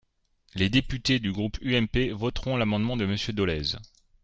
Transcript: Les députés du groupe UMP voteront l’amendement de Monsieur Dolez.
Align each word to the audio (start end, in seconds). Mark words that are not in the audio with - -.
Les 0.55 0.67
députés 0.71 1.19
du 1.19 1.31
groupe 1.31 1.59
UMP 1.63 2.09
voteront 2.13 2.57
l’amendement 2.57 2.97
de 2.97 3.05
Monsieur 3.05 3.33
Dolez. 3.33 3.75